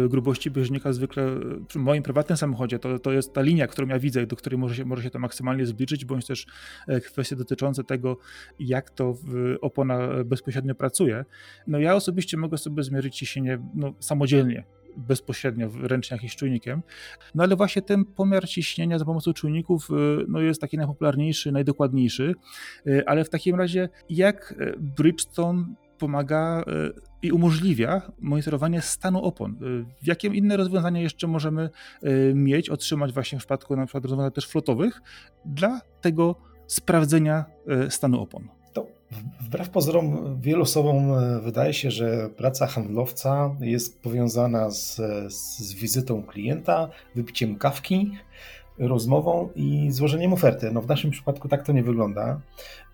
[0.10, 1.28] grubości bieżnika zwykle
[1.70, 4.76] w moim prywatnym samochodzie to, to jest ta linia, którą ja widzę, do której może
[4.76, 6.46] się, może się to maksymalnie zbliżyć, bądź też
[6.88, 8.18] e, kwestie dotyczące tego,
[8.60, 9.16] jak to
[9.62, 11.26] opona bezpośrednio pracuje.
[11.68, 14.64] No ja osobiście mogę sobie zmierzyć ciśnienie no, samodzielnie
[15.00, 16.82] bezpośrednio ręcznie jakimś czujnikiem.
[17.36, 19.94] No ale właśnie ten pomiar ciśnienia za pomocą czujników y,
[20.28, 22.36] no, jest taki najpopularniejszy, najdokładniejszy.
[22.88, 25.66] Y, ale w takim razie, jak y, Bridgestone
[25.98, 26.64] pomaga
[27.22, 29.60] i umożliwia monitorowanie stanu opon.
[30.04, 31.70] Jakie inne rozwiązania jeszcze możemy
[32.34, 35.02] mieć, otrzymać właśnie w przypadku na przykład rozwiązań też flotowych
[35.46, 36.36] dla tego
[36.68, 37.46] sprawdzenia
[37.90, 38.59] stanu opon?
[39.42, 44.96] Wbrew pozorom, wielu osobom e, wydaje się, że praca handlowca jest powiązana z,
[45.34, 48.12] z wizytą klienta, wypiciem kawki,
[48.80, 50.72] rozmową i złożeniem oferty.
[50.72, 52.40] No w naszym przypadku tak to nie wygląda.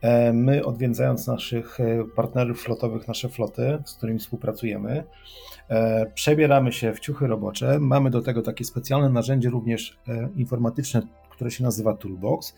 [0.01, 5.03] E, my odwiedzając naszych e, partnerów flotowych, nasze floty, z którymi współpracujemy,
[6.13, 7.79] przebieramy się w ciuchy robocze.
[7.79, 9.97] Mamy do tego takie specjalne narzędzie również
[10.35, 11.01] informatyczne,
[11.35, 12.55] które się nazywa Toolbox.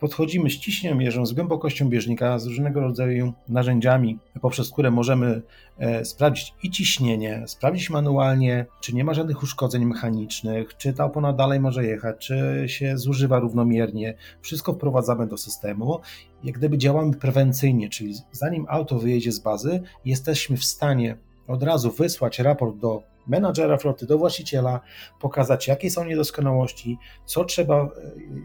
[0.00, 5.42] Podchodzimy ściśle mierzą z głębokością bieżnika, z różnego rodzaju narzędziami, poprzez które możemy
[5.78, 11.32] e, sprawdzić i ciśnienie, sprawdzić manualnie, czy nie ma żadnych uszkodzeń mechanicznych, czy ta opona
[11.32, 14.14] dalej może jechać, czy się zużywa równomiernie.
[14.40, 16.00] Wszystko wprowadzamy do systemu.
[16.44, 21.90] Jak gdyby działamy prewencyjnie, czyli zanim auto wyjedzie z bazy, jesteśmy w stanie od razu
[21.90, 24.80] wysłać raport do menadżera floty, do właściciela,
[25.20, 27.88] pokazać jakie są niedoskonałości, co trzeba e,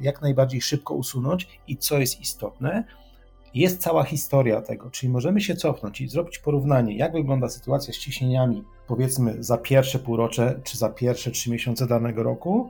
[0.01, 2.83] jak najbardziej szybko usunąć i co jest istotne.
[3.53, 7.97] Jest cała historia tego, czyli możemy się cofnąć i zrobić porównanie, jak wygląda sytuacja z
[7.97, 12.69] ciśnieniami, powiedzmy za pierwsze półrocze czy za pierwsze trzy miesiące danego roku,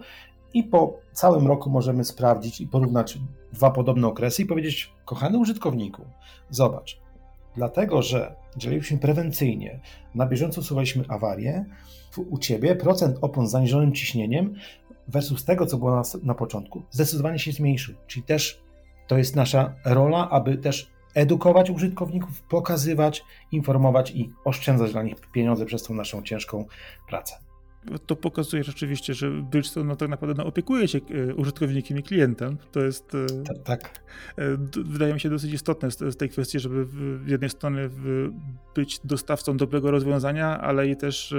[0.53, 3.17] i po całym roku możemy sprawdzić i porównać
[3.53, 6.05] dwa podobne okresy i powiedzieć: Kochany użytkowniku,
[6.49, 7.01] zobacz,
[7.55, 9.79] dlatego że działaliśmy prewencyjnie,
[10.15, 11.65] na bieżąco usuwaliśmy awarie,
[12.21, 14.55] u Ciebie procent opon z zaniżonym ciśnieniem
[15.07, 17.95] versus tego, co było na, na początku, zdecydowanie się zmniejszył.
[18.07, 18.63] Czyli też
[19.07, 25.65] to jest nasza rola, aby też edukować użytkowników, pokazywać, informować i oszczędzać dla nich pieniądze
[25.65, 26.65] przez tą naszą ciężką
[27.07, 27.35] pracę.
[28.05, 32.57] To pokazuje rzeczywiście, że Bridgestone no, tak naprawdę no, opiekuje się e, użytkownikiem i klientem.
[32.71, 33.11] To jest,
[33.47, 34.03] tak, tak.
[34.85, 36.85] wydaje mi się, dosyć istotne z, z tej kwestii, żeby
[37.25, 37.89] z jednej strony
[38.75, 41.35] być dostawcą dobrego rozwiązania, ale i też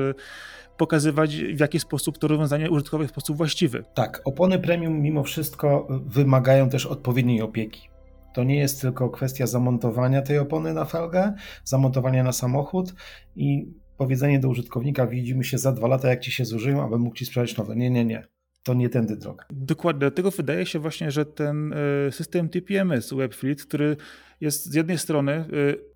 [0.77, 3.85] pokazywać, w jaki sposób to rozwiązanie użytkowe w sposób właściwy.
[3.95, 7.89] Tak, opony premium mimo wszystko wymagają też odpowiedniej opieki.
[8.35, 11.33] To nie jest tylko kwestia zamontowania tej opony na felgę,
[11.65, 12.95] zamontowania na samochód
[13.37, 17.17] i powiedzenie do użytkownika, widzimy się za dwa lata, jak ci się zużyją, aby mógł
[17.17, 17.77] ci sprzedać nowe.
[17.77, 18.27] Nie, nie, nie.
[18.63, 19.45] To nie tędy droga.
[19.51, 23.97] Dokładnie, dlatego wydaje się właśnie, że ten e, system TPMS WebFleet, który
[24.41, 25.47] jest z jednej strony e,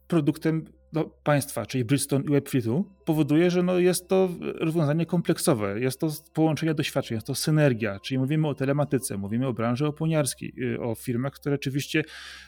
[0.07, 6.01] produktem no, państwa, czyli Bridgestone i WebFleetu, powoduje, że no, jest to rozwiązanie kompleksowe, jest
[6.01, 10.81] to połączenie doświadczeń, jest to synergia, czyli mówimy o telematyce, mówimy o branży oponiarskiej, y,
[10.81, 12.05] o firmach, które oczywiście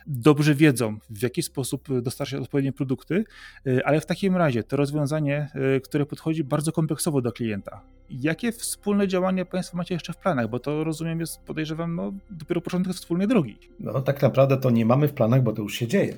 [0.06, 3.24] dobrze wiedzą, w jaki sposób dostarczać odpowiednie produkty,
[3.66, 7.80] y, ale w takim razie to rozwiązanie, y, które podchodzi bardzo kompleksowo do klienta.
[8.10, 10.50] Jakie wspólne działania Państwo macie jeszcze w planach?
[10.50, 13.58] Bo to rozumiem jest, podejrzewam, no, dopiero początek wspólnej drogi.
[13.80, 16.14] No tak naprawdę to nie mamy w planach, bo to już się dzieje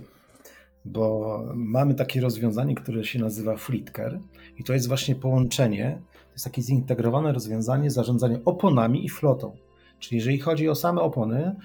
[0.85, 4.21] bo mamy takie rozwiązanie, które się nazywa Fleetcar
[4.59, 9.57] i to jest właśnie połączenie, to jest takie zintegrowane rozwiązanie zarządzania oponami i flotą.
[9.99, 11.57] Czyli jeżeli chodzi o same opony,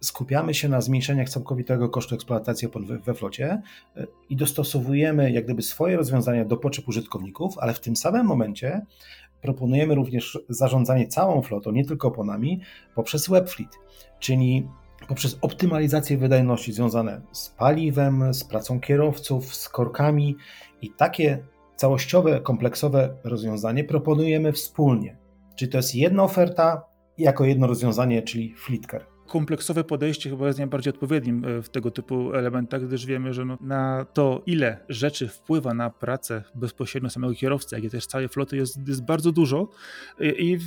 [0.00, 3.62] skupiamy się na zmniejszeniach całkowitego kosztu eksploatacji opon we, we flocie
[3.96, 8.86] e, i dostosowujemy jak gdyby swoje rozwiązania do potrzeb użytkowników, ale w tym samym momencie
[9.42, 12.60] proponujemy również zarządzanie całą flotą, nie tylko oponami,
[12.94, 13.78] poprzez WebFleet,
[14.20, 14.68] czyli
[15.06, 20.36] poprzez optymalizację wydajności związane z paliwem, z pracą kierowców, z korkami
[20.82, 21.44] i takie
[21.76, 25.16] całościowe, kompleksowe rozwiązanie proponujemy wspólnie.
[25.56, 26.84] Czyli to jest jedna oferta
[27.18, 32.34] jako jedno rozwiązanie, czyli Fleetcar kompleksowe podejście chyba jest najbardziej odpowiednim e, w tego typu
[32.34, 37.74] elementach, gdyż wiemy, że no, na to, ile rzeczy wpływa na pracę bezpośrednio samego kierowcy,
[37.74, 39.68] jak i też całej floty, jest, jest bardzo dużo.
[40.20, 40.58] I,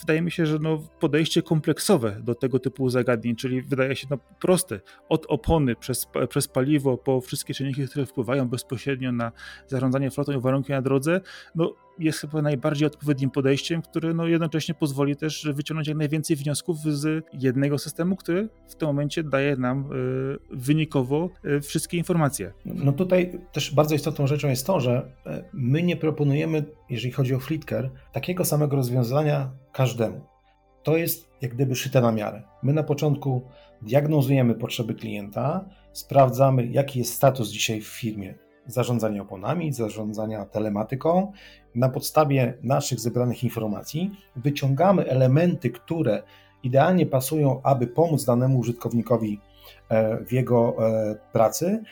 [0.00, 4.18] wydaje mi się, że no, podejście kompleksowe do tego typu zagadnień, czyli wydaje się no,
[4.40, 9.32] proste, od opony przez, przez paliwo po wszystkie czynniki, które wpływają bezpośrednio na
[9.66, 11.20] zarządzanie flotą i warunki na drodze,
[11.54, 16.78] no jest chyba najbardziej odpowiednim podejściem, które no jednocześnie pozwoli też wyciągnąć jak najwięcej wniosków
[16.78, 22.52] z jednego systemu, który w tym momencie daje nam y, wynikowo y, wszystkie informacje.
[22.64, 27.34] No tutaj też bardzo istotną rzeczą jest to, że e, my nie proponujemy, jeżeli chodzi
[27.34, 30.20] o Fleetcar, takiego samego rozwiązania każdemu.
[30.82, 32.42] To jest jak gdyby szyte na miarę.
[32.62, 33.42] My na początku
[33.82, 38.34] diagnozujemy potrzeby klienta, sprawdzamy, jaki jest status dzisiaj w firmie
[38.66, 41.32] zarządzania oponami, zarządzania telematyką.
[41.74, 46.22] Na podstawie naszych zebranych informacji wyciągamy elementy, które
[46.62, 49.40] idealnie pasują, aby pomóc danemu użytkownikowi
[49.88, 51.82] e, w jego e, pracy,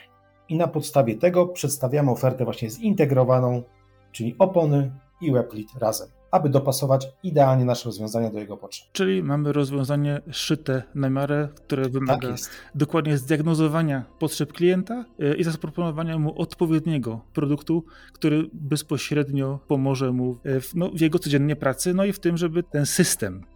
[0.49, 3.63] i na podstawie tego przedstawiamy ofertę właśnie zintegrowaną,
[4.11, 8.87] czyli opony i WebLead razem aby dopasować idealnie nasze rozwiązania do jego potrzeb.
[8.91, 12.37] Czyli mamy rozwiązanie szyte na miarę, które wymaga tak
[12.75, 20.71] dokładnie zdiagnozowania potrzeb klienta e, i zaproponowania mu odpowiedniego produktu, który bezpośrednio pomoże mu w,
[20.75, 23.54] no, w jego codziennej pracy, no i w tym, żeby ten system e,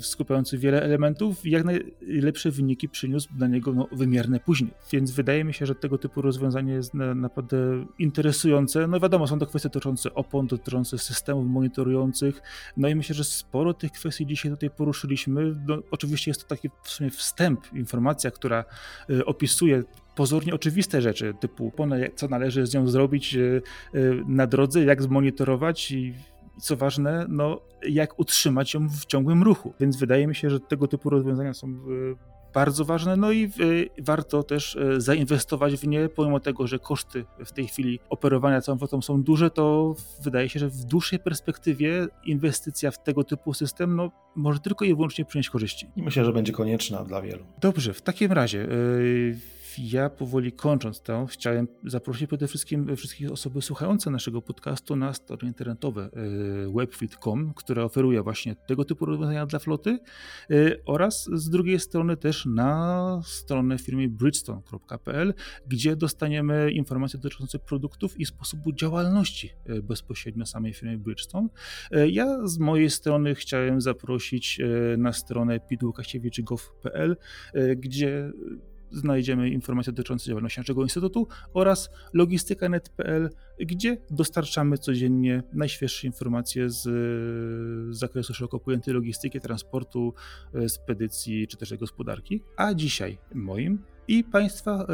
[0.00, 4.70] skupiający wiele elementów jak najlepsze wyniki przyniósł dla niego no, wymierne później.
[4.92, 7.56] Więc wydaje mi się, że tego typu rozwiązanie jest naprawdę
[7.98, 8.86] interesujące.
[8.86, 12.42] No wiadomo, są to kwestie dotyczące opon, dotyczące systemów monitorujących,
[12.76, 15.56] no i myślę, że sporo tych kwestii dzisiaj tutaj poruszyliśmy.
[15.68, 18.64] No, oczywiście jest to taki w sumie wstęp, informacja, która
[19.10, 19.82] y, opisuje
[20.14, 21.72] pozornie oczywiste rzeczy, typu
[22.14, 23.62] co należy z nią zrobić y,
[23.94, 26.14] y, na drodze, jak zmonitorować i
[26.60, 29.74] co ważne, no, jak utrzymać ją w ciągłym ruchu.
[29.80, 31.80] Więc wydaje mi się, że tego typu rozwiązania są
[32.54, 37.24] bardzo ważne, no i y, warto też y, zainwestować w nie, pomimo tego, że koszty
[37.44, 42.06] w tej chwili operowania całą flotą są duże, to wydaje się, że w dłuższej perspektywie
[42.24, 45.90] inwestycja w tego typu system no, może tylko i wyłącznie przynieść korzyści.
[45.96, 47.44] I myślę, że będzie konieczna dla wielu.
[47.60, 48.58] Dobrze, w takim razie...
[48.58, 55.14] Yy ja powoli kończąc to, chciałem zaprosić przede wszystkim wszystkich osoby słuchające naszego podcastu na
[55.14, 59.98] strony internetowe e, webfit.com, która oferuje właśnie tego typu rozwiązania dla floty
[60.50, 60.54] e,
[60.86, 65.34] oraz z drugiej strony też na stronę firmy bridgestone.pl,
[65.66, 71.48] gdzie dostaniemy informacje dotyczące produktów i sposobu działalności e, bezpośrednio samej firmy Bridgestone.
[72.08, 74.60] Ja z mojej strony chciałem zaprosić
[74.98, 77.16] na stronę pidłukasiewicz.gov.pl,
[77.76, 78.32] gdzie
[78.92, 88.34] znajdziemy informacje dotyczące działalności naszego instytutu oraz logistyka.net.pl, gdzie dostarczamy codziennie najświeższe informacje z, zakresu
[88.34, 90.14] szeroko pojętej logistyki, transportu,
[90.54, 92.42] e, spedycji czy też gospodarki.
[92.56, 94.86] A dzisiaj moim i Państwa e,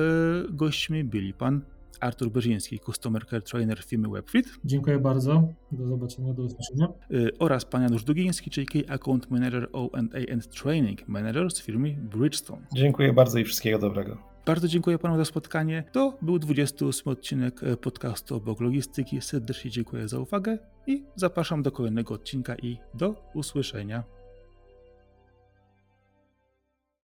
[0.51, 1.61] gośćmi byli Pan
[2.01, 5.49] Artur Berziński, Customer Care Trainer firmy WebFit Dziękuję bardzo.
[5.73, 6.89] Do zobaczenia, do usłyszenia.
[7.11, 11.97] y, oraz pan Janusz Dugiński, czyli Key Account Manager O&A and Training Manager z firmy
[12.03, 12.67] Bridgestone.
[12.75, 14.35] Dziękuję bardzo i wszystkiego dobrego.
[14.47, 15.85] Bardzo dziękuję panu za spotkanie.
[15.93, 19.21] To był 28 odcinek e, podcastu obok logistyki.
[19.21, 24.05] Serdecznie dziękuję za uwagę i zapraszam do kolejnego odcinka i do usłyszenia.